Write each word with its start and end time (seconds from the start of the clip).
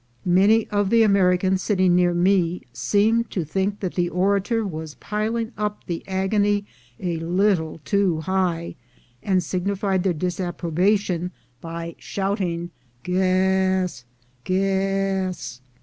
Many 0.25 0.67
of 0.69 0.89
the 0.89 1.03
Americans 1.03 1.61
sitting 1.61 1.93
near 1.95 2.11
me 2.15 2.63
seemed 2.73 3.29
to 3.29 3.45
think 3.45 3.81
that 3.81 3.93
the 3.93 4.09
orator 4.09 4.65
was 4.65 4.95
piling 4.95 5.51
up 5.59 5.83
the 5.85 6.03
agony 6.07 6.65
a 6.99 7.17
little 7.17 7.79
too 7.85 8.21
high, 8.21 8.73
and 9.21 9.43
signified 9.43 10.01
their 10.01 10.11
disapprobation 10.13 11.29
by 11.61 11.93
shouting 11.99 12.71
"Gaas, 13.03 14.05
gaas!" 14.43 15.61